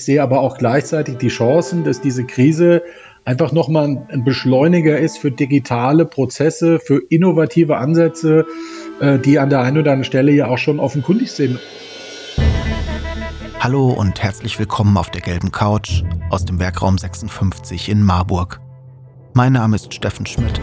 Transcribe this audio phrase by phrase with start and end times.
[0.00, 2.82] Ich sehe aber auch gleichzeitig die Chancen, dass diese Krise
[3.26, 8.46] einfach nochmal ein Beschleuniger ist für digitale Prozesse, für innovative Ansätze,
[9.02, 11.58] äh, die an der einen oder anderen Stelle ja auch schon offenkundig sind.
[13.58, 18.58] Hallo und herzlich willkommen auf der gelben Couch aus dem Werkraum 56 in Marburg.
[19.34, 20.62] Mein Name ist Steffen Schmidt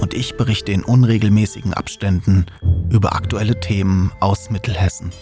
[0.00, 2.46] und ich berichte in unregelmäßigen Abständen
[2.90, 5.12] über aktuelle Themen aus Mittelhessen.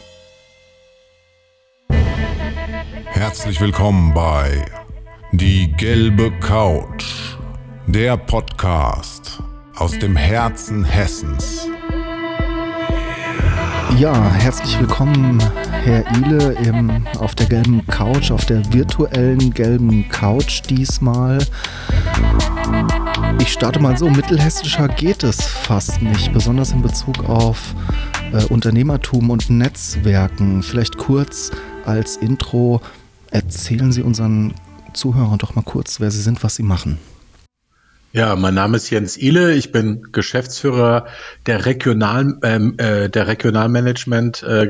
[3.23, 4.65] Herzlich willkommen bei
[5.31, 7.37] Die gelbe Couch,
[7.87, 9.41] der Podcast
[9.77, 11.69] aus dem Herzen Hessens.
[13.97, 15.41] Ja, herzlich willkommen,
[15.85, 21.39] Herr Ile, im, auf der gelben Couch, auf der virtuellen gelben Couch diesmal.
[23.41, 27.77] Ich starte mal so, mittelhessischer geht es fast nicht, besonders in Bezug auf
[28.33, 30.65] äh, Unternehmertum und Netzwerken.
[30.65, 31.53] Vielleicht kurz
[31.85, 32.81] als Intro,
[33.33, 34.53] Erzählen Sie unseren
[34.93, 36.99] Zuhörern doch mal kurz, wer Sie sind, was Sie machen.
[38.13, 39.55] Ja, mein Name ist Jens Ile.
[39.55, 41.07] Ich bin Geschäftsführer
[41.47, 44.69] der Regional, ähm, äh, der Regionalmanagement äh,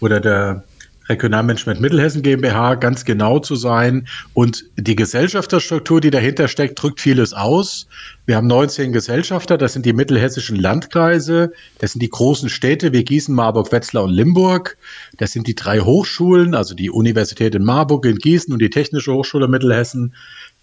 [0.00, 0.64] oder der
[1.08, 4.06] Regionalmanagement Mittelhessen GmbH ganz genau zu sein.
[4.34, 7.86] Und die Gesellschafterstruktur, die dahinter steckt, drückt vieles aus.
[8.26, 13.04] Wir haben 19 Gesellschafter, das sind die mittelhessischen Landkreise, das sind die großen Städte wie
[13.04, 14.76] Gießen, Marburg, Wetzlar und Limburg.
[15.18, 19.12] Das sind die drei Hochschulen, also die Universität in Marburg, in Gießen und die Technische
[19.12, 20.14] Hochschule Mittelhessen.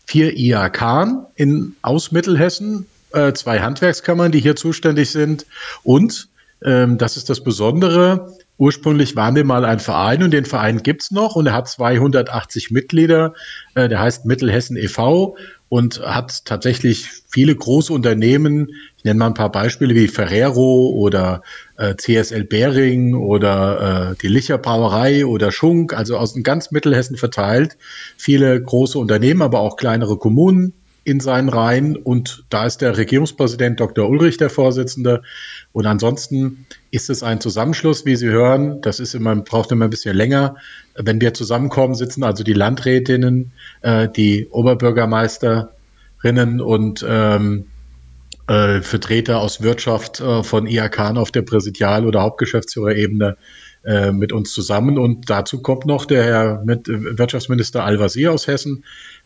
[0.06, 5.45] Vier IAK in, aus Mittelhessen, äh, zwei Handwerkskammern, die hier zuständig sind.
[5.84, 6.30] Und,
[6.64, 11.11] ähm, das ist das Besondere, Ursprünglich waren wir mal ein Verein und den Verein gibt's
[11.11, 13.33] noch und er hat 280 Mitglieder.
[13.73, 15.38] Äh, der heißt Mittelhessen e.V.
[15.69, 18.67] und hat tatsächlich viele große Unternehmen.
[18.97, 21.41] Ich nenne mal ein paar Beispiele wie Ferrero oder
[21.77, 27.77] äh, CSL Behring oder äh, die Licher Brauerei oder Schunk, also aus ganz Mittelhessen verteilt.
[28.17, 30.73] Viele große Unternehmen, aber auch kleinere Kommunen
[31.09, 34.09] in seinen Reihen und da ist der Regierungspräsident Dr.
[34.09, 35.21] Ulrich der Vorsitzende.
[35.71, 38.81] Und ansonsten ist es ein Zusammenschluss, wie Sie hören.
[38.81, 40.55] Das ist immer, braucht immer ein bisschen länger.
[40.95, 47.65] Wenn wir zusammenkommen, sitzen also die Landrätinnen, äh, die Oberbürgermeisterinnen und ähm,
[48.48, 53.37] äh, Vertreter aus Wirtschaft äh, von IAK auf der Präsidial- oder Hauptgeschäftsführerebene
[53.86, 54.98] äh, mit uns zusammen.
[54.98, 58.83] Und dazu kommt noch der Herr Wirtschaftsminister Al-Wazir aus Hessen,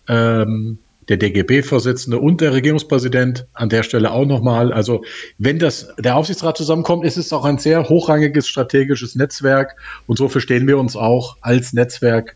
[0.08, 0.80] ähm,
[1.10, 4.72] der DGB-Vorsitzende und der Regierungspräsident an der Stelle auch nochmal.
[4.72, 5.04] Also
[5.38, 9.76] wenn das der Aufsichtsrat zusammenkommt, ist es auch ein sehr hochrangiges strategisches Netzwerk
[10.08, 12.36] und so verstehen wir uns auch als Netzwerk.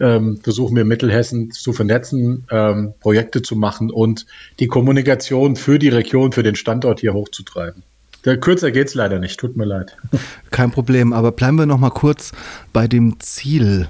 [0.00, 4.26] Ähm, versuchen wir Mittelhessen zu vernetzen, ähm, Projekte zu machen und
[4.60, 7.82] die Kommunikation für die Region, für den Standort hier hochzutreiben.
[8.24, 9.96] Der kürzer geht's leider nicht, tut mir leid.
[10.50, 12.32] Kein Problem, aber bleiben wir noch mal kurz
[12.72, 13.88] bei dem Ziel.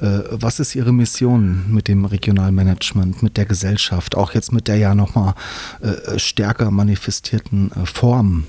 [0.00, 4.76] Äh, was ist Ihre Mission mit dem Regionalmanagement, mit der Gesellschaft, auch jetzt mit der
[4.76, 5.34] ja nochmal
[5.80, 8.44] äh, stärker manifestierten äh, Form?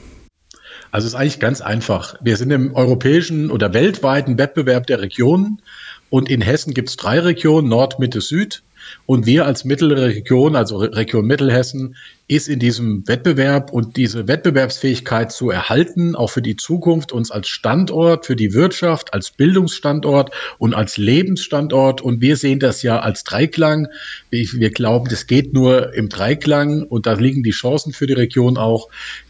[0.91, 2.15] Also es ist eigentlich ganz einfach.
[2.21, 5.61] Wir sind im europäischen oder weltweiten Wettbewerb der Regionen
[6.09, 8.63] und in Hessen gibt es drei Regionen, Nord, Mitte, Süd.
[9.05, 11.95] Und wir als mittlere Region, also Region Mittelhessen,
[12.27, 17.47] ist in diesem Wettbewerb und diese Wettbewerbsfähigkeit zu erhalten, auch für die Zukunft, uns als
[17.47, 22.01] Standort, für die Wirtschaft, als Bildungsstandort und als Lebensstandort.
[22.01, 23.87] Und wir sehen das ja als Dreiklang.
[24.29, 28.57] Wir glauben, das geht nur im Dreiklang und da liegen die Chancen für die Region
[28.57, 28.89] auch.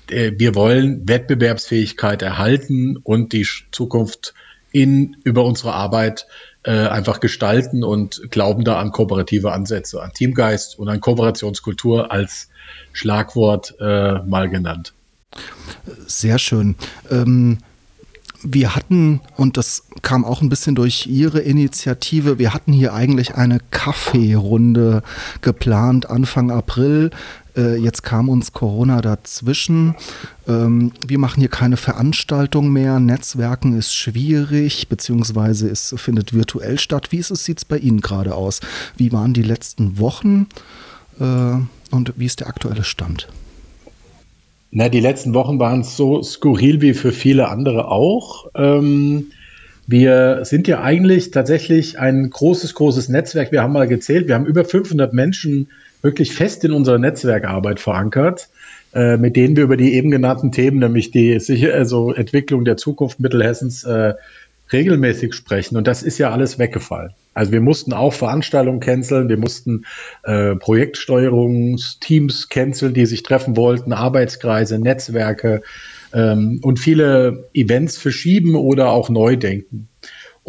[0.09, 4.33] Äh, wir wollen Wettbewerbsfähigkeit erhalten und die Zukunft
[4.71, 10.77] in, über unsere Arbeit äh, einfach gestalten und glauben da an kooperative Ansätze, an Teamgeist
[10.77, 12.49] und an Kooperationskultur als
[12.91, 14.93] Schlagwort äh, mal genannt.
[16.07, 16.75] Sehr schön.
[17.09, 17.59] Ähm
[18.43, 23.35] wir hatten, und das kam auch ein bisschen durch Ihre Initiative, wir hatten hier eigentlich
[23.35, 25.03] eine Kaffeerunde
[25.41, 27.11] geplant Anfang April.
[27.57, 29.95] Äh, jetzt kam uns Corona dazwischen.
[30.47, 32.99] Ähm, wir machen hier keine Veranstaltung mehr.
[32.99, 37.11] Netzwerken ist schwierig, beziehungsweise es findet virtuell statt.
[37.11, 38.61] Wie sieht es bei Ihnen gerade aus?
[38.95, 40.47] Wie waren die letzten Wochen
[41.19, 41.55] äh,
[41.91, 43.27] und wie ist der aktuelle Stand?
[44.71, 48.47] Na, die letzten Wochen waren so skurril wie für viele andere auch.
[48.55, 49.31] Ähm,
[49.87, 53.51] wir sind ja eigentlich tatsächlich ein großes, großes Netzwerk.
[53.51, 55.69] Wir haben mal gezählt, wir haben über 500 Menschen
[56.03, 58.49] wirklich fest in unserer Netzwerkarbeit verankert,
[58.93, 61.39] äh, mit denen wir über die eben genannten Themen, nämlich die
[61.73, 64.13] also Entwicklung der Zukunft Mittelhessens, äh,
[64.71, 65.77] regelmäßig sprechen.
[65.77, 67.11] Und das ist ja alles weggefallen.
[67.33, 69.85] Also wir mussten auch Veranstaltungen canceln, wir mussten
[70.23, 75.61] äh, Projektsteuerungsteams canceln, die sich treffen wollten, Arbeitskreise, Netzwerke
[76.13, 79.88] ähm, und viele Events verschieben oder auch neu denken.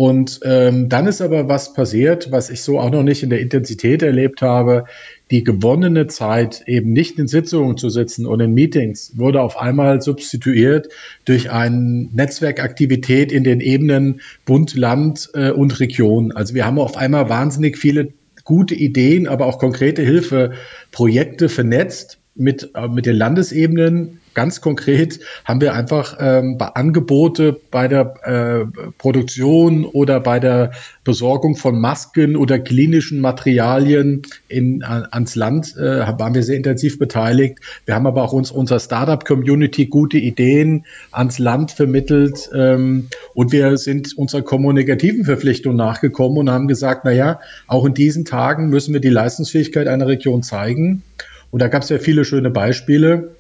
[0.01, 3.41] Und ähm, dann ist aber was passiert, was ich so auch noch nicht in der
[3.41, 4.87] Intensität erlebt habe.
[5.31, 10.01] Die gewonnene Zeit, eben nicht in Sitzungen zu sitzen und in Meetings, wurde auf einmal
[10.01, 10.89] substituiert
[11.27, 16.33] durch eine Netzwerkaktivität in den Ebenen Bund, Land äh, und Region.
[16.33, 18.09] Also wir haben auf einmal wahnsinnig viele
[18.45, 25.61] gute Ideen, aber auch konkrete Hilfeprojekte vernetzt mit, äh, mit den Landesebenen, ganz konkret haben
[25.61, 30.73] wir einfach ähm, bei Angebote bei der äh, Produktion oder bei der
[31.05, 36.99] Besorgung von Masken oder klinischen Materialien in, an, ans Land äh, waren wir sehr intensiv
[36.99, 37.59] beteiligt.
[37.87, 43.77] Wir haben aber auch uns unserer Startup-Community gute Ideen ans Land vermittelt ähm, und wir
[43.77, 48.93] sind unserer kommunikativen Verpflichtung nachgekommen und haben gesagt, na ja, auch in diesen Tagen müssen
[48.93, 51.03] wir die Leistungsfähigkeit einer Region zeigen.
[51.51, 53.35] Und da gab es ja viele schöne Beispiele.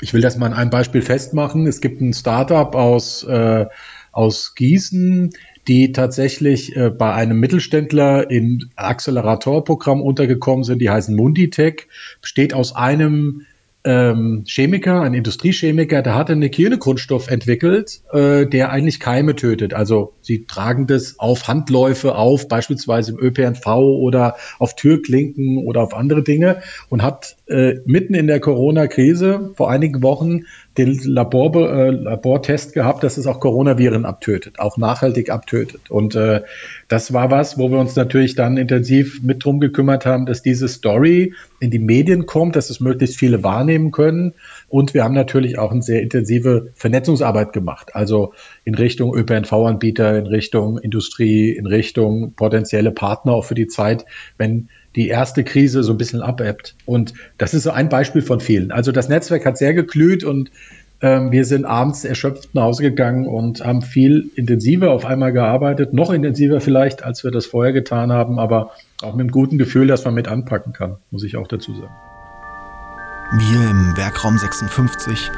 [0.00, 1.66] Ich will das mal an einem Beispiel festmachen.
[1.66, 3.66] Es gibt ein Startup aus, äh,
[4.12, 5.30] aus Gießen,
[5.66, 10.80] die tatsächlich äh, bei einem Mittelständler im Accelerator-Programm untergekommen sind.
[10.80, 11.88] Die heißen Munditech,
[12.20, 13.42] besteht aus einem
[13.84, 19.72] ähm, Chemiker, ein Industriechemiker, der hat einen Hygienegrundstoff entwickelt, äh, der eigentlich Keime tötet.
[19.72, 25.94] Also sie tragen das auf Handläufe auf, beispielsweise im ÖPNV oder auf Türklinken oder auf
[25.94, 26.60] andere Dinge
[26.90, 30.42] und hat äh, mitten in der Corona-Krise vor einigen Wochen
[30.76, 35.90] den Labor, äh, Labortest gehabt, dass es auch Coronaviren abtötet, auch nachhaltig abtötet.
[35.90, 36.42] Und äh,
[36.88, 40.68] das war was, wo wir uns natürlich dann intensiv mit drum gekümmert haben, dass diese
[40.68, 44.34] Story in die Medien kommt, dass es möglichst viele wahrnehmen können.
[44.68, 48.34] Und wir haben natürlich auch eine sehr intensive Vernetzungsarbeit gemacht, also
[48.64, 54.04] in Richtung ÖPNV-Anbieter, in Richtung Industrie, in Richtung potenzielle Partner auch für die Zeit,
[54.36, 56.74] wenn die erste Krise so ein bisschen abebbt.
[56.84, 58.70] Und das ist so ein Beispiel von vielen.
[58.70, 60.50] Also das Netzwerk hat sehr geglüht und
[61.00, 65.92] ähm, wir sind abends erschöpft nach Hause gegangen und haben viel intensiver auf einmal gearbeitet,
[65.92, 68.72] noch intensiver vielleicht, als wir das vorher getan haben, aber
[69.02, 72.07] auch mit einem guten Gefühl, dass man mit anpacken kann, muss ich auch dazu sagen.
[73.30, 75.30] Wir im Werkraum 56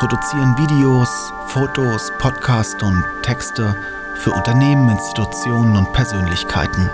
[0.00, 3.76] produzieren Videos, Fotos, Podcasts und Texte
[4.16, 6.90] für Unternehmen, Institutionen und Persönlichkeiten.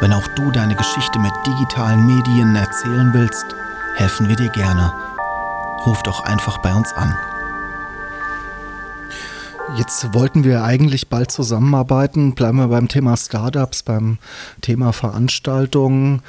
[0.00, 3.44] Wenn auch du deine Geschichte mit digitalen Medien erzählen willst,
[3.96, 4.90] helfen wir dir gerne.
[5.84, 7.14] Ruf doch einfach bei uns an.
[9.76, 12.34] Jetzt wollten wir eigentlich bald zusammenarbeiten.
[12.34, 14.18] Bleiben wir beim Thema Startups, beim
[14.60, 16.22] Thema Veranstaltungen.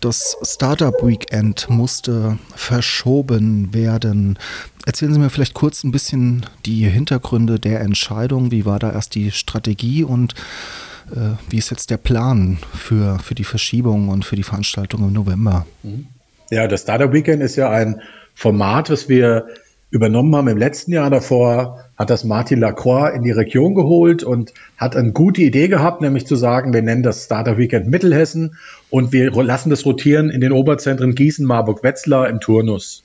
[0.00, 4.38] Das Startup Weekend musste verschoben werden.
[4.86, 8.52] Erzählen Sie mir vielleicht kurz ein bisschen die Hintergründe der Entscheidung.
[8.52, 10.34] Wie war da erst die Strategie und
[11.10, 15.12] äh, wie ist jetzt der Plan für, für die Verschiebung und für die Veranstaltung im
[15.12, 15.66] November?
[15.82, 16.06] Mhm.
[16.50, 18.00] Ja, das Startup Weekend ist ja ein
[18.34, 19.48] Format, was wir
[19.90, 21.10] übernommen haben im letzten Jahr.
[21.10, 26.00] Davor hat das Martin Lacroix in die Region geholt und hat eine gute Idee gehabt,
[26.00, 28.56] nämlich zu sagen, wir nennen das Startup Weekend Mittelhessen
[28.90, 33.04] und wir lassen das rotieren in den Oberzentren Gießen, Marburg, Wetzlar im Turnus.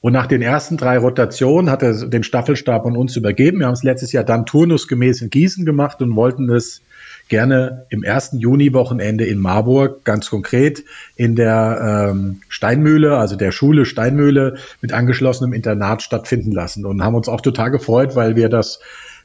[0.00, 3.58] Und nach den ersten drei Rotationen hat er den Staffelstab an uns übergeben.
[3.58, 6.82] Wir haben es letztes Jahr dann turnusgemäß in Gießen gemacht und wollten es
[7.28, 10.84] gerne im ersten Juni-Wochenende in Marburg, ganz konkret
[11.16, 17.14] in der ähm, Steinmühle, also der Schule Steinmühle mit angeschlossenem Internat stattfinden lassen und haben
[17.14, 18.80] uns auch total gefreut, weil wir das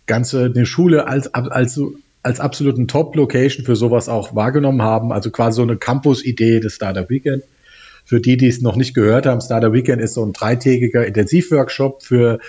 [0.08, 1.80] Ganze, eine Schule als, als,
[2.24, 7.10] als absoluten Top-Location für sowas auch wahrgenommen haben, also quasi so eine Campus-Idee des Startup
[7.10, 7.44] Weekend.
[8.04, 12.04] Für die, die es noch nicht gehört haben, Startup Weekend ist so ein dreitägiger Intensivworkshop
[12.04, 12.40] für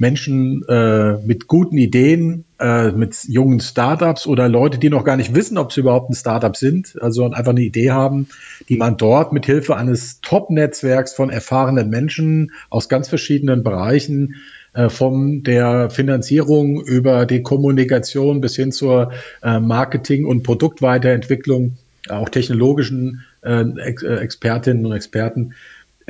[0.00, 5.34] Menschen äh, mit guten Ideen, äh, mit jungen Startups oder Leute, die noch gar nicht
[5.34, 8.26] wissen, ob sie überhaupt ein Startup sind, also einfach eine Idee haben,
[8.70, 14.36] die man dort mit Hilfe eines Top-Netzwerks von erfahrenen Menschen aus ganz verschiedenen Bereichen
[14.72, 21.76] äh, von der Finanzierung über die Kommunikation bis hin zur äh, Marketing- und Produktweiterentwicklung,
[22.08, 25.52] auch technologischen äh, Ex Expertinnen und Experten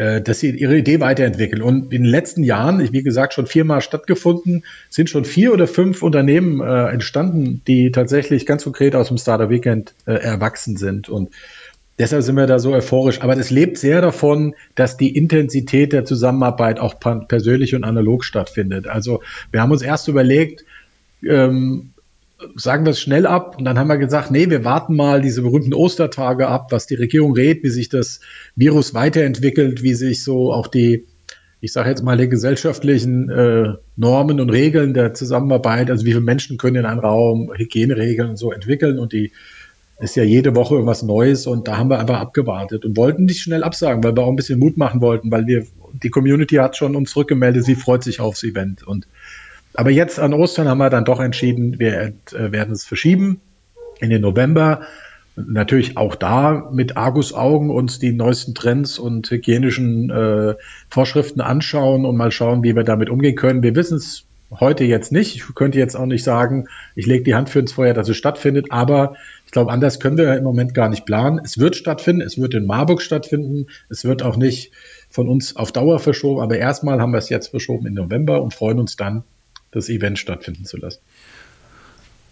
[0.00, 1.60] äh, dass sie ihre Idee weiterentwickeln.
[1.60, 6.02] Und in den letzten Jahren, wie gesagt, schon viermal stattgefunden, sind schon vier oder fünf
[6.02, 11.10] Unternehmen äh, entstanden, die tatsächlich ganz konkret aus dem Startup Weekend äh, erwachsen sind.
[11.10, 11.28] Und
[11.98, 13.20] deshalb sind wir da so euphorisch.
[13.20, 16.94] Aber das lebt sehr davon, dass die Intensität der Zusammenarbeit auch
[17.28, 18.86] persönlich und analog stattfindet.
[18.86, 20.64] Also wir haben uns erst überlegt,
[21.28, 21.90] ähm,
[22.56, 23.56] sagen wir es schnell ab.
[23.58, 26.94] Und dann haben wir gesagt, nee, wir warten mal diese berühmten Ostertage ab, was die
[26.94, 28.20] Regierung redet, wie sich das
[28.56, 31.06] Virus weiterentwickelt, wie sich so auch die,
[31.60, 36.20] ich sage jetzt mal, die gesellschaftlichen äh, Normen und Regeln der Zusammenarbeit, also wie viele
[36.20, 39.32] Menschen können in einem Raum Hygieneregeln und so entwickeln und die
[40.00, 43.42] ist ja jede Woche irgendwas Neues und da haben wir einfach abgewartet und wollten nicht
[43.42, 46.76] schnell absagen, weil wir auch ein bisschen Mut machen wollten, weil wir, die Community hat
[46.76, 49.06] schon uns zurückgemeldet, sie freut sich aufs Event und
[49.80, 52.12] aber jetzt an Ostern haben wir dann doch entschieden, wir äh,
[52.52, 53.40] werden es verschieben.
[53.98, 54.82] in den November.
[55.36, 60.54] Natürlich auch da mit Argusaugen uns die neuesten Trends und hygienischen äh,
[60.90, 63.62] Vorschriften anschauen und mal schauen, wie wir damit umgehen können.
[63.62, 64.24] Wir wissen es
[64.58, 65.36] heute jetzt nicht.
[65.36, 68.18] Ich könnte jetzt auch nicht sagen, ich lege die Hand für ins Feuer, dass es
[68.18, 69.14] stattfindet, aber
[69.46, 71.40] ich glaube, anders können wir im Moment gar nicht planen.
[71.42, 74.72] Es wird stattfinden, es wird in Marburg stattfinden, es wird auch nicht
[75.08, 78.52] von uns auf Dauer verschoben, aber erstmal haben wir es jetzt verschoben in November und
[78.52, 79.24] freuen uns dann,
[79.70, 81.00] das Event stattfinden zu lassen.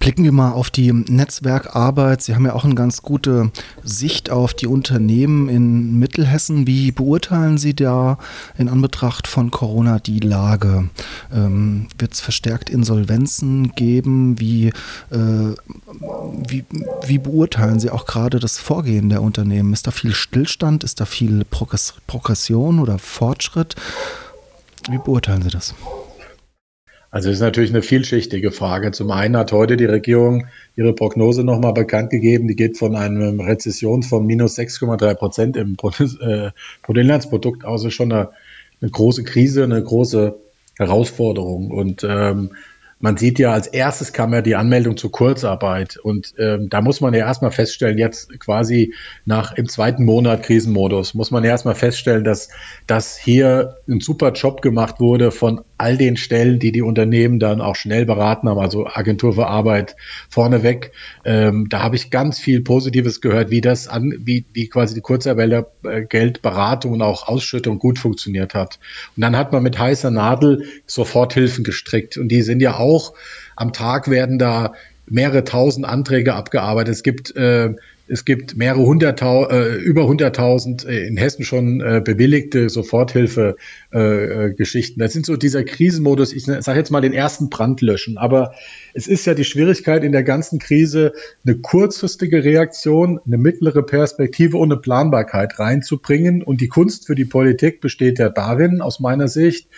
[0.00, 2.22] Blicken wir mal auf die Netzwerkarbeit.
[2.22, 3.50] Sie haben ja auch eine ganz gute
[3.82, 6.68] Sicht auf die Unternehmen in Mittelhessen.
[6.68, 8.16] Wie beurteilen Sie da
[8.56, 10.88] in Anbetracht von Corona die Lage?
[11.34, 14.38] Ähm, Wird es verstärkt Insolvenzen geben?
[14.38, 14.68] Wie,
[15.10, 15.54] äh,
[16.48, 16.64] wie,
[17.04, 19.72] wie beurteilen Sie auch gerade das Vorgehen der Unternehmen?
[19.72, 20.84] Ist da viel Stillstand?
[20.84, 23.74] Ist da viel Progression oder Fortschritt?
[24.88, 25.74] Wie beurteilen Sie das?
[27.10, 28.90] Also es ist natürlich eine vielschichtige Frage.
[28.92, 30.46] Zum einen hat heute die Regierung
[30.76, 32.48] ihre Prognose nochmal bekannt gegeben.
[32.48, 35.76] Die geht von einer Rezession von minus 6,3 Prozent im
[36.20, 36.50] äh,
[36.82, 37.82] Bruttoinlandsprodukt aus.
[37.82, 38.30] Das ist schon eine,
[38.82, 40.36] eine, große Krise, eine große
[40.76, 41.70] Herausforderung.
[41.70, 42.50] Und ähm,
[43.00, 45.96] man sieht ja, als erstes kam ja die Anmeldung zur Kurzarbeit.
[45.96, 48.92] Und ähm, da muss man ja erstmal feststellen, jetzt quasi
[49.24, 52.50] nach im zweiten Monat Krisenmodus, muss man ja erstmal feststellen, dass,
[52.86, 57.60] dass hier ein super Job gemacht wurde von all den Stellen, die die Unternehmen dann
[57.60, 59.96] auch schnell beraten haben, also Agentur für Arbeit
[60.28, 60.92] vorneweg.
[61.24, 65.00] Ähm, da habe ich ganz viel Positives gehört, wie das an, wie, wie quasi die
[65.00, 68.78] Kurzarbeitergeldberatung und auch Ausschüttung gut funktioniert hat.
[69.16, 72.18] Und dann hat man mit heißer Nadel Soforthilfen gestrickt.
[72.18, 73.14] Und die sind ja auch,
[73.56, 74.72] am Tag werden da
[75.06, 76.94] mehrere tausend Anträge abgearbeitet.
[76.94, 77.74] Es gibt äh,
[78.08, 85.00] es gibt mehrere hunderttausend, äh, über hunderttausend äh, in Hessen schon äh, bewilligte Soforthilfe-Geschichten.
[85.00, 86.32] Äh, äh das sind so dieser Krisenmodus.
[86.32, 88.18] Ich sage jetzt mal den ersten Brand löschen.
[88.18, 88.54] Aber
[88.94, 91.12] es ist ja die Schwierigkeit in der ganzen Krise,
[91.44, 96.42] eine kurzfristige Reaktion, eine mittlere Perspektive und eine Planbarkeit reinzubringen.
[96.42, 99.68] Und die Kunst für die Politik besteht ja darin, aus meiner Sicht,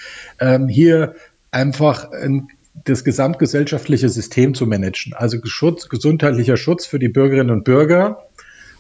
[0.41, 1.15] ähm, hier
[1.51, 2.49] einfach ein
[2.85, 5.13] das gesamtgesellschaftliche System zu managen.
[5.15, 8.27] Also Schutz, gesundheitlicher Schutz für die Bürgerinnen und Bürger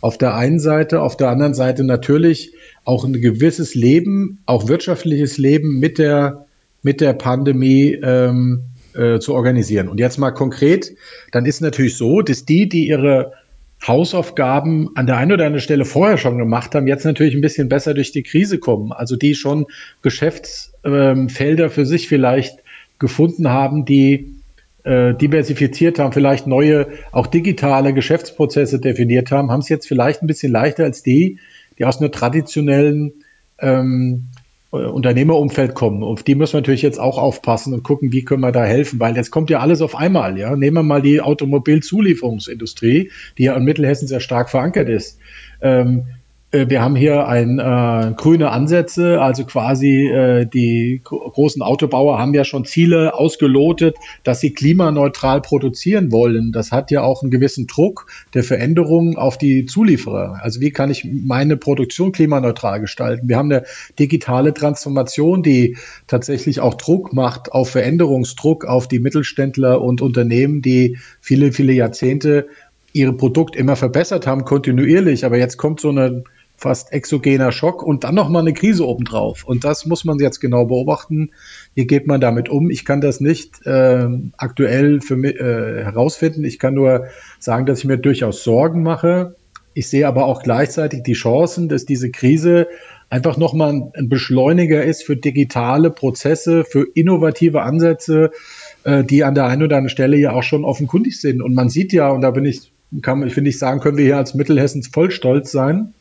[0.00, 2.54] auf der einen Seite, auf der anderen Seite natürlich
[2.84, 6.46] auch ein gewisses Leben, auch wirtschaftliches Leben mit der,
[6.82, 8.62] mit der Pandemie ähm,
[8.94, 9.88] äh, zu organisieren.
[9.88, 10.92] Und jetzt mal konkret,
[11.32, 13.32] dann ist natürlich so, dass die, die ihre
[13.86, 17.68] Hausaufgaben an der einen oder anderen Stelle vorher schon gemacht haben, jetzt natürlich ein bisschen
[17.68, 18.92] besser durch die Krise kommen.
[18.92, 19.66] Also die schon
[20.02, 22.58] Geschäftsfelder ähm, für sich vielleicht
[23.00, 24.36] gefunden haben, die
[24.84, 30.26] äh, diversifiziert haben, vielleicht neue, auch digitale Geschäftsprozesse definiert haben, haben es jetzt vielleicht ein
[30.28, 31.38] bisschen leichter als die,
[31.78, 33.12] die aus einer traditionellen
[33.58, 34.28] ähm,
[34.72, 36.02] äh, Unternehmerumfeld kommen.
[36.02, 39.00] Auf die müssen wir natürlich jetzt auch aufpassen und gucken, wie können wir da helfen,
[39.00, 40.38] weil jetzt kommt ja alles auf einmal.
[40.38, 45.18] Ja, nehmen wir mal die Automobilzulieferungsindustrie, die ja in Mittelhessen sehr stark verankert ist.
[45.60, 46.19] Ähm, äh,
[46.52, 52.42] wir haben hier ein äh, grüne Ansätze, also quasi äh, die großen Autobauer haben ja
[52.44, 56.50] schon Ziele ausgelotet, dass sie klimaneutral produzieren wollen.
[56.50, 60.40] Das hat ja auch einen gewissen Druck der Veränderungen auf die Zulieferer.
[60.42, 63.28] Also wie kann ich meine Produktion klimaneutral gestalten?
[63.28, 63.64] Wir haben eine
[64.00, 65.76] digitale Transformation, die
[66.08, 72.48] tatsächlich auch Druck macht auf Veränderungsdruck auf die Mittelständler und Unternehmen, die viele, viele Jahrzehnte
[72.92, 75.24] ihre Produkt immer verbessert haben, kontinuierlich.
[75.24, 76.24] Aber jetzt kommt so eine
[76.60, 79.44] fast exogener Schock und dann nochmal eine Krise obendrauf.
[79.44, 81.30] Und das muss man jetzt genau beobachten.
[81.74, 82.68] Wie geht man damit um?
[82.70, 86.44] Ich kann das nicht äh, aktuell für mich äh, herausfinden.
[86.44, 87.06] Ich kann nur
[87.38, 89.36] sagen, dass ich mir durchaus Sorgen mache.
[89.72, 92.68] Ich sehe aber auch gleichzeitig die Chancen, dass diese Krise
[93.08, 98.32] einfach nochmal ein Beschleuniger ist für digitale Prozesse, für innovative Ansätze,
[98.84, 101.40] äh, die an der einen oder anderen Stelle ja auch schon offenkundig sind.
[101.40, 104.04] Und man sieht ja, und da bin ich, kann ich finde ich sagen, können wir
[104.04, 105.94] hier als Mittelhessens voll stolz sein,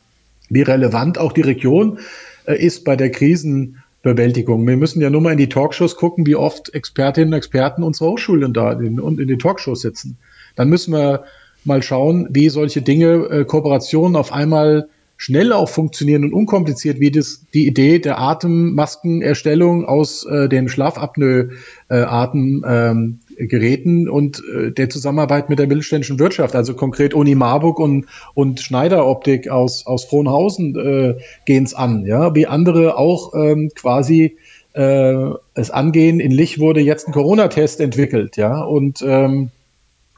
[0.50, 1.98] wie relevant auch die Region
[2.44, 4.66] äh, ist bei der Krisenbewältigung.
[4.66, 8.10] Wir müssen ja nur mal in die Talkshows gucken, wie oft Expertinnen und Experten unserer
[8.10, 10.18] Hochschulen da in, in den Talkshows sitzen.
[10.56, 11.24] Dann müssen wir
[11.64, 17.10] mal schauen, wie solche Dinge, äh, Kooperationen auf einmal schnell auch funktionieren und unkompliziert, wie
[17.10, 25.48] das, die Idee der Atemmaskenerstellung aus äh, den Schlafapnoe-Atem ähm, Geräten und äh, der Zusammenarbeit
[25.48, 30.76] mit der mittelständischen Wirtschaft, also konkret Uni Marburg und, und Schneider Optik aus, aus Frohnhausen
[30.76, 31.14] äh,
[31.46, 34.36] gehen es an, ja, wie andere auch ähm, quasi
[34.74, 36.20] äh, es angehen.
[36.20, 39.50] In Lich wurde jetzt ein Corona-Test entwickelt, ja, und ähm,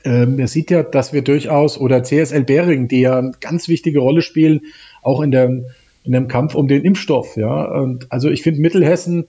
[0.04, 4.00] ähm, er sieht ja, dass wir durchaus, oder CSL Behring, die ja eine ganz wichtige
[4.00, 4.62] Rolle spielen,
[5.02, 5.48] auch in, der,
[6.04, 7.36] in dem Kampf um den Impfstoff.
[7.36, 7.64] Ja?
[7.64, 9.26] Und also ich finde, Mittelhessen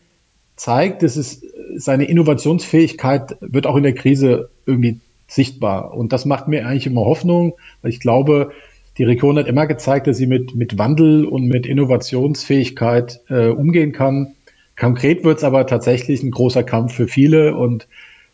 [0.55, 1.41] zeigt, dass es
[1.75, 5.93] seine Innovationsfähigkeit wird auch in der Krise irgendwie sichtbar.
[5.93, 8.51] Und das macht mir eigentlich immer Hoffnung, weil ich glaube,
[8.97, 13.91] die Region hat immer gezeigt, dass sie mit, mit Wandel und mit Innovationsfähigkeit äh, umgehen
[13.91, 14.35] kann.
[14.77, 17.87] Konkret wird es aber tatsächlich ein großer Kampf für viele und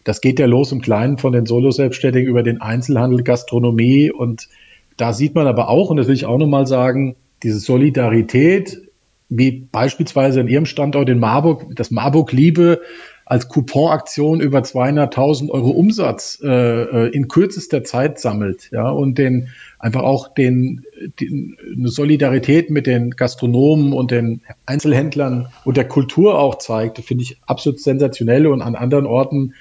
[0.03, 4.49] das geht ja los im Kleinen von den Solo-Selbstständigen über den Einzelhandel, Gastronomie und
[4.97, 8.88] da sieht man aber auch, und das will ich auch nochmal sagen, diese Solidarität,
[9.29, 12.81] wie beispielsweise in Ihrem Standort in Marburg, das Marburg Liebe
[13.25, 19.49] als Couponaktion über 200.000 Euro Umsatz äh, äh, in kürzester Zeit sammelt, ja, und den
[19.77, 20.83] einfach auch den,
[21.19, 27.23] den eine Solidarität mit den Gastronomen und den Einzelhändlern und der Kultur auch zeigt, finde
[27.23, 28.47] ich absolut sensationell.
[28.47, 29.53] Und an anderen Orten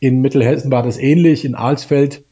[0.00, 2.24] in Mittelhessen war das ähnlich, in Alsfeld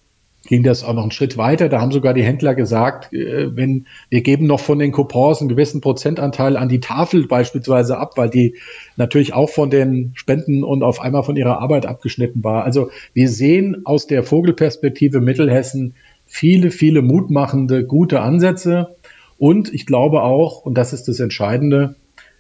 [0.47, 1.69] ging das auch noch einen Schritt weiter.
[1.69, 5.49] Da haben sogar die Händler gesagt, äh, wenn wir geben noch von den Coupons einen
[5.49, 8.57] gewissen Prozentanteil an die Tafel beispielsweise ab, weil die
[8.97, 12.65] natürlich auch von den Spenden und auf einmal von ihrer Arbeit abgeschnitten war.
[12.65, 15.95] Also wir sehen aus der Vogelperspektive Mittelhessen
[16.27, 18.97] viele, viele mutmachende, gute Ansätze.
[19.39, 21.97] Und ich glaube auch, und das ist das Entscheidende,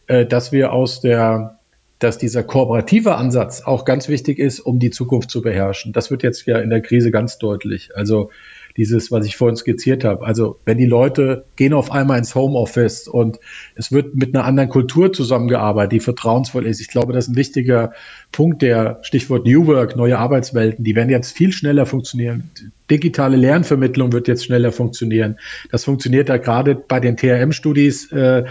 [0.07, 1.56] äh, dass wir aus der
[1.99, 5.93] dass dieser kooperative Ansatz auch ganz wichtig ist, um die Zukunft zu beherrschen.
[5.93, 7.91] Das wird jetzt ja in der Krise ganz deutlich.
[7.97, 8.31] Also
[8.77, 10.27] dieses, was ich vorhin skizziert habe.
[10.27, 13.39] Also wenn die Leute gehen auf einmal ins Homeoffice und
[13.75, 16.81] es wird mit einer anderen Kultur zusammengearbeitet, die vertrauensvoll ist.
[16.81, 17.93] Ich glaube, das ist ein wichtiger
[18.33, 22.51] Punkt, der Stichwort New Work, neue Arbeitswelten, die werden jetzt viel schneller funktionieren.
[22.91, 25.39] Digitale Lernvermittlung wird jetzt schneller funktionieren.
[25.71, 28.45] Das funktioniert da gerade bei den TRM-Studis äh,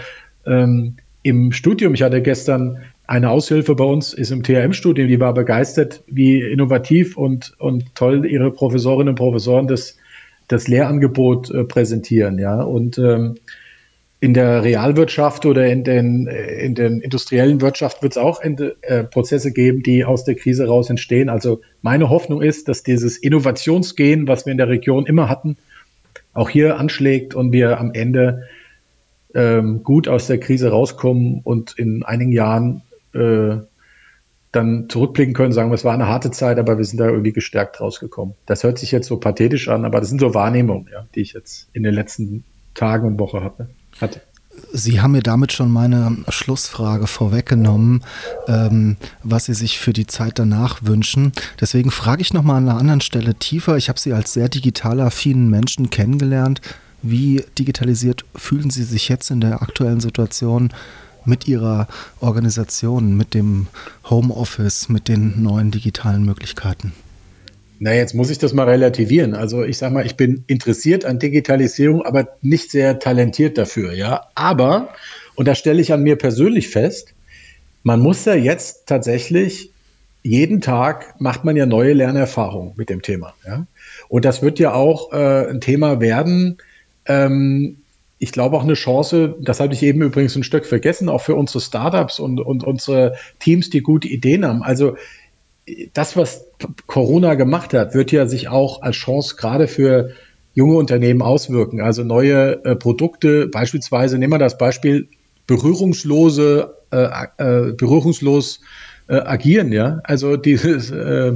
[0.44, 1.94] ähm, im Studium.
[1.94, 7.16] Ich hatte gestern eine Aushilfe bei uns ist im THM-Studium, die war begeistert, wie innovativ
[7.16, 9.96] und, und toll ihre Professorinnen und Professoren das,
[10.48, 12.38] das Lehrangebot äh, präsentieren.
[12.38, 12.62] Ja?
[12.62, 13.36] Und ähm,
[14.18, 19.52] in der Realwirtschaft oder in den, in den industriellen Wirtschaft wird es auch äh, Prozesse
[19.52, 21.28] geben, die aus der Krise raus entstehen.
[21.28, 25.58] Also meine Hoffnung ist, dass dieses Innovationsgehen, was wir in der Region immer hatten,
[26.32, 28.44] auch hier anschlägt und wir am Ende
[29.34, 32.82] ähm, gut aus der Krise rauskommen und in einigen Jahren
[33.16, 33.60] äh,
[34.52, 37.80] dann zurückblicken können, sagen, es war eine harte Zeit, aber wir sind da irgendwie gestärkt
[37.80, 38.34] rausgekommen.
[38.46, 41.34] Das hört sich jetzt so pathetisch an, aber das sind so Wahrnehmungen, ja, die ich
[41.34, 43.68] jetzt in den letzten Tagen und Wochen hatte.
[44.00, 44.20] hatte.
[44.72, 48.02] Sie haben mir damit schon meine Schlussfrage vorweggenommen,
[48.48, 51.32] ähm, was Sie sich für die Zeit danach wünschen.
[51.60, 53.76] Deswegen frage ich nochmal an einer anderen Stelle tiefer.
[53.76, 56.62] Ich habe Sie als sehr digital affinen Menschen kennengelernt.
[57.02, 60.70] Wie digitalisiert fühlen Sie sich jetzt in der aktuellen Situation?
[61.26, 61.88] Mit ihrer
[62.20, 63.66] Organisation, mit dem
[64.08, 66.92] Homeoffice, mit den neuen digitalen Möglichkeiten?
[67.78, 69.34] Na, jetzt muss ich das mal relativieren.
[69.34, 74.22] Also ich sage mal, ich bin interessiert an Digitalisierung, aber nicht sehr talentiert dafür, ja.
[74.34, 74.88] Aber,
[75.34, 77.12] und da stelle ich an mir persönlich fest,
[77.82, 79.70] man muss ja jetzt tatsächlich
[80.22, 83.66] jeden Tag macht man ja neue Lernerfahrungen mit dem Thema, ja.
[84.08, 86.58] Und das wird ja auch äh, ein Thema werden,
[87.06, 87.76] ähm,
[88.18, 91.34] ich glaube auch eine Chance, das habe ich eben übrigens ein Stück vergessen, auch für
[91.34, 94.62] unsere Startups und, und unsere Teams, die gute Ideen haben.
[94.62, 94.96] Also
[95.92, 96.46] das, was
[96.86, 100.10] Corona gemacht hat, wird ja sich auch als Chance gerade für
[100.54, 101.80] junge Unternehmen auswirken.
[101.80, 105.08] Also neue äh, Produkte, beispielsweise, nehmen wir das Beispiel,
[105.46, 108.60] berührungslose, äh, äh, berührungslos
[109.08, 110.00] äh, agieren, ja.
[110.04, 111.32] Also dieses äh,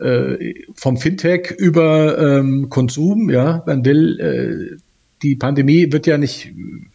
[0.00, 4.80] äh, vom Fintech über ähm, Konsum, ja, man will
[5.22, 6.52] die Pandemie wird ja nicht,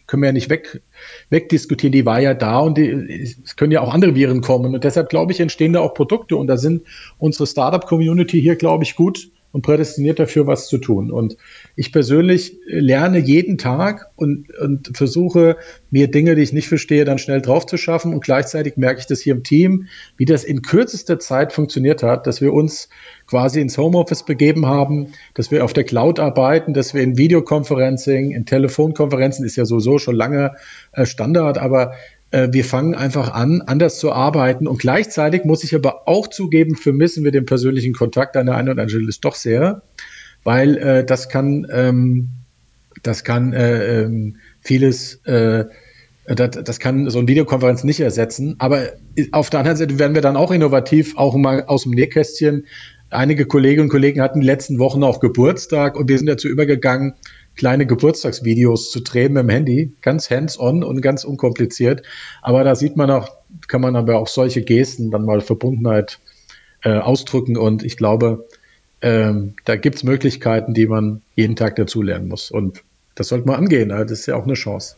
[0.08, 0.82] können wir ja nicht weg,
[1.30, 4.74] wegdiskutieren, die war ja da und die, es können ja auch andere Viren kommen.
[4.74, 6.84] Und deshalb, glaube ich, entstehen da auch Produkte und da sind
[7.18, 11.12] unsere Startup-Community hier, glaube ich, gut und prädestiniert dafür, was zu tun.
[11.12, 11.38] Und
[11.76, 15.58] ich persönlich lerne jeden Tag und, und versuche,
[15.90, 18.14] mir Dinge, die ich nicht verstehe, dann schnell drauf zu schaffen.
[18.14, 22.28] Und gleichzeitig merke ich das hier im Team, wie das in kürzester Zeit funktioniert hat,
[22.28, 22.90] dass wir uns
[23.28, 28.32] quasi ins Homeoffice begeben haben, dass wir auf der Cloud arbeiten, dass wir in Videoconferencing,
[28.32, 30.52] in Telefonkonferenzen ist ja sowieso schon lange
[30.92, 31.94] äh, Standard, aber
[32.32, 34.68] äh, wir fangen einfach an, anders zu arbeiten.
[34.68, 38.70] Und gleichzeitig muss ich aber auch zugeben, vermissen wir den persönlichen Kontakt an der einen
[38.70, 39.84] oder anderen Stelle doch sehr,
[40.44, 42.30] weil äh, das kann, ähm,
[43.04, 45.66] das kann äh, ähm, vieles, äh,
[46.26, 48.56] das, das kann so eine Videokonferenz nicht ersetzen.
[48.60, 48.90] Aber
[49.32, 52.66] auf der anderen Seite werden wir dann auch innovativ, auch mal aus dem Nähkästchen.
[53.10, 57.14] Einige Kolleginnen und Kollegen hatten die letzten Wochen auch Geburtstag und wir sind dazu übergegangen,
[57.56, 62.04] kleine Geburtstagsvideos zu drehen mit dem Handy, ganz hands-on und ganz unkompliziert.
[62.42, 63.30] Aber da sieht man auch,
[63.68, 66.20] kann man aber auch solche Gesten dann mal Verbundenheit
[66.84, 68.48] äh, ausdrücken und ich glaube,
[69.02, 72.84] ähm, da gibt es Möglichkeiten, die man jeden Tag dazulernen muss und
[73.16, 74.96] das sollte man angehen, das ist ja auch eine Chance.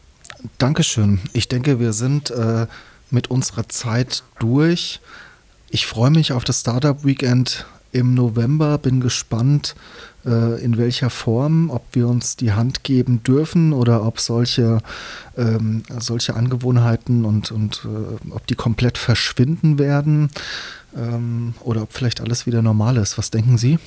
[0.57, 1.19] Dankeschön.
[1.33, 2.67] Ich denke, wir sind äh,
[3.09, 4.99] mit unserer Zeit durch.
[5.69, 8.77] Ich freue mich auf das Startup Weekend im November.
[8.77, 9.75] Bin gespannt,
[10.25, 14.79] äh, in welcher Form, ob wir uns die Hand geben dürfen oder ob solche,
[15.37, 20.29] ähm, solche Angewohnheiten und, und äh, ob die komplett verschwinden werden
[20.97, 23.17] ähm, oder ob vielleicht alles wieder normal ist.
[23.17, 23.79] Was denken Sie?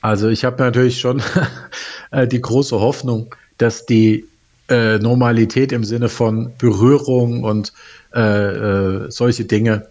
[0.00, 1.22] Also ich habe natürlich schon
[2.10, 4.24] äh, die große Hoffnung, dass die
[4.68, 7.72] äh, Normalität im Sinne von Berührung und
[8.14, 9.88] äh, äh, solche Dinge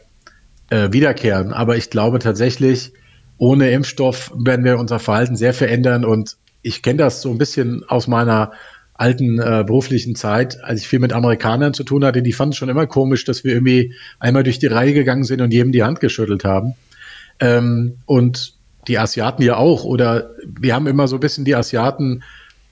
[0.69, 1.53] äh, wiederkehren.
[1.53, 2.93] Aber ich glaube tatsächlich,
[3.37, 6.05] ohne Impfstoff werden wir unser Verhalten sehr verändern.
[6.05, 8.51] Und ich kenne das so ein bisschen aus meiner
[8.99, 12.57] alten äh, beruflichen Zeit, als ich viel mit Amerikanern zu tun hatte, die fanden es
[12.57, 15.83] schon immer komisch, dass wir irgendwie einmal durch die Reihe gegangen sind und jedem die
[15.83, 16.75] Hand geschüttelt haben.
[17.39, 18.55] Ähm, und
[18.89, 19.85] die Asiaten ja auch.
[19.85, 22.23] Oder wir haben immer so ein bisschen die Asiaten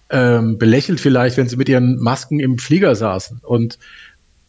[0.09, 3.39] ähm, belächelt vielleicht, wenn sie mit ihren Masken im Flieger saßen.
[3.43, 3.79] Und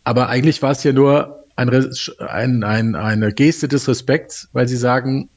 [0.02, 1.70] aber eigentlich war es ja nur ein,
[2.18, 5.28] ein, ein, eine Geste des Respekts, weil sie sagen,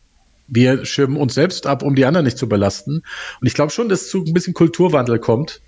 [0.48, 3.04] wir schirmen uns selbst ab, um die anderen nicht zu belasten.
[3.42, 5.62] Und ich glaube schon, dass zu ein bisschen Kulturwandel kommt.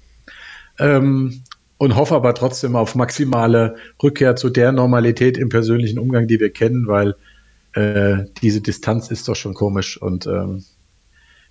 [0.79, 1.43] Ähm,
[1.77, 6.51] und hoffe aber trotzdem auf maximale Rückkehr zu der Normalität im persönlichen Umgang, die wir
[6.51, 7.15] kennen, weil
[7.73, 10.63] äh, diese Distanz ist doch schon komisch und ähm,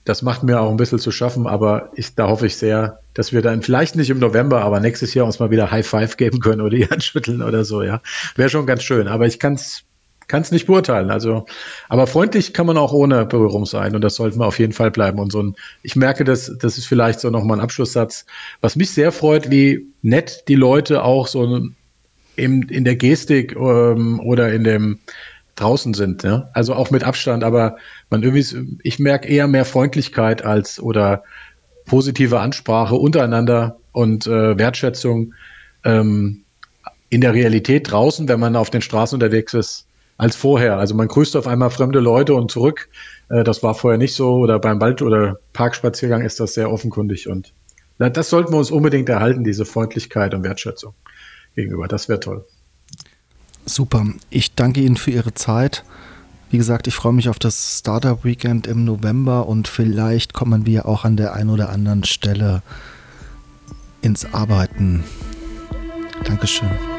[0.05, 3.33] das macht mir auch ein bisschen zu schaffen, aber ich, da hoffe ich sehr, dass
[3.33, 6.41] wir dann vielleicht nicht im November, aber nächstes Jahr uns mal wieder High Five geben
[6.41, 8.01] können oder die Hand schütteln oder so, ja.
[8.35, 9.85] Wäre schon ganz schön, aber ich kann es
[10.33, 11.11] kann es nicht beurteilen.
[11.11, 11.45] Also,
[11.91, 14.91] aber freundlich kann man auch ohne Berührung sein und das sollten wir auf jeden Fall
[14.91, 15.19] bleiben.
[15.19, 18.25] Und so ein, ich merke, dass das ist vielleicht so nochmal ein Abschlusssatz,
[18.63, 21.69] was mich sehr freut, wie nett die Leute auch so
[22.37, 25.01] in, in der Gestik ähm, oder in dem
[25.57, 26.25] draußen sind.
[26.25, 26.49] Ne?
[26.55, 27.77] Also auch mit Abstand, aber
[28.09, 31.25] man irgendwie, ich merke eher mehr Freundlichkeit als oder
[31.85, 35.35] positive Ansprache untereinander und äh, Wertschätzung
[35.85, 36.45] ähm,
[37.11, 39.89] in der Realität draußen, wenn man auf den Straßen unterwegs ist,
[40.23, 40.77] als vorher.
[40.77, 42.89] Also man grüßt auf einmal fremde Leute und zurück.
[43.29, 44.37] Äh, das war vorher nicht so.
[44.37, 47.29] Oder beim Wald- oder Parkspaziergang ist das sehr offenkundig.
[47.29, 47.53] Und
[47.99, 50.95] das sollten wir uns unbedingt erhalten, diese Freundlichkeit und Wertschätzung
[51.57, 51.89] gegenüber.
[51.89, 52.45] Das wäre toll.
[53.67, 54.07] Super.
[54.31, 55.85] Ich danke Ihnen für Ihre Zeit.
[56.51, 60.87] Wie gesagt, ich freue mich auf das Startup Weekend im November und vielleicht kommen wir
[60.87, 62.63] auch an der einen oder anderen Stelle
[64.03, 65.03] ins Arbeiten.
[66.25, 66.71] Dankeschön.